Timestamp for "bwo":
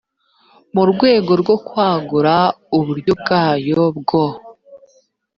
3.99-4.25